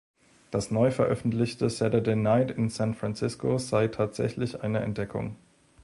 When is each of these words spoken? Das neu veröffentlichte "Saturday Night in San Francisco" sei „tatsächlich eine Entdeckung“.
Das 0.49 0.71
neu 0.71 0.89
veröffentlichte 0.89 1.69
"Saturday 1.69 2.15
Night 2.15 2.49
in 2.49 2.69
San 2.69 2.95
Francisco" 2.95 3.59
sei 3.59 3.87
„tatsächlich 3.87 4.63
eine 4.63 4.79
Entdeckung“. 4.79 5.35